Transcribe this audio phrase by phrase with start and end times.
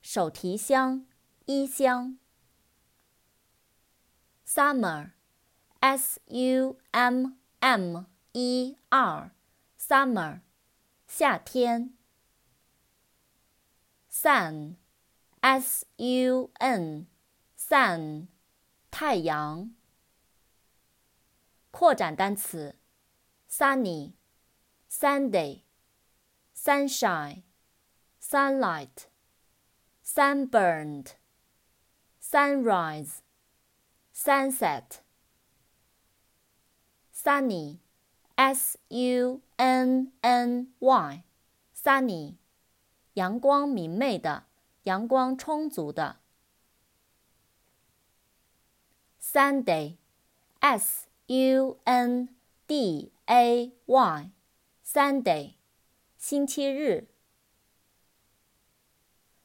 [0.00, 1.06] 手提箱、
[1.46, 2.18] 衣箱。
[4.46, 10.40] summer，s u m m e r，summer，
[11.06, 11.96] 夏天。
[14.10, 17.06] sun，s u n。
[17.56, 18.26] sun，
[18.90, 19.74] 太阳。
[21.72, 22.76] 扩展单词
[23.50, 24.12] ：sunny、
[24.90, 25.62] Sunday、
[26.54, 27.42] sunshine、
[28.20, 29.06] sunlight、
[30.04, 31.12] sunburned、
[32.20, 33.20] sunrise、
[34.14, 35.00] sunset。
[37.14, 42.36] sunny，s u n n y，sunny，
[43.14, 44.44] 阳光明媚的，
[44.82, 46.20] 阳光充足的。
[49.18, 49.96] Sunday,
[50.60, 52.28] S U N
[52.66, 54.30] D A Y,
[54.84, 55.54] Sunday,
[56.18, 57.08] 星期日。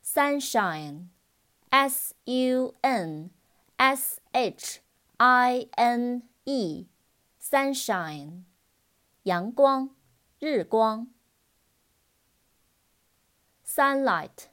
[0.00, 1.08] Sunshine,
[1.70, 3.30] S U N
[3.78, 4.80] S H
[5.16, 6.86] I N E,
[7.40, 8.44] sunshine,
[9.24, 9.90] 阳光，
[10.38, 11.08] 日光。
[13.66, 14.46] Sunlight,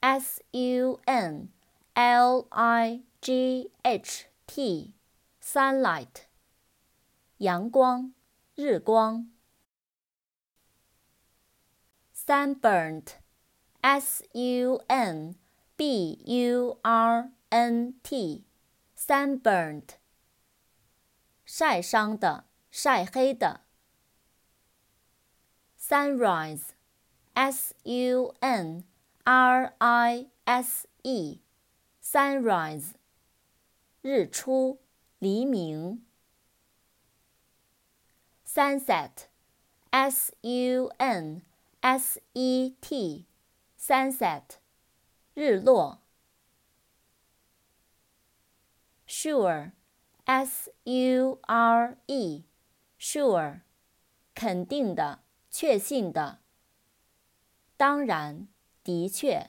[0.00, 1.48] S U N
[1.94, 4.92] L I G H T
[5.40, 6.26] sunlight
[7.42, 8.14] 阳光
[8.54, 9.28] 日光
[12.14, 13.14] sunburnt
[13.80, 15.34] s u n
[15.74, 18.44] b u r n t
[18.96, 19.96] sunburnt
[21.44, 23.62] 晒伤的晒黑的
[25.76, 26.66] sunrise
[27.34, 28.84] s u n
[29.24, 31.40] r i s e
[32.00, 32.92] sunrise
[34.00, 34.78] 日出，
[35.18, 36.11] 黎明。
[38.54, 41.42] Sunset，S U N
[41.80, 44.42] S E T，sunset，
[45.32, 46.02] 日落。
[49.08, 53.60] Sure，S U R E，sure，
[54.34, 56.40] 肯定的，确信的。
[57.78, 58.48] 当然，
[58.84, 59.48] 的确。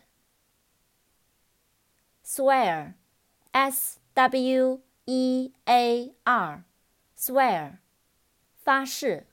[2.24, 7.80] Swear，S W E A R，swear，
[8.64, 9.28] 发誓。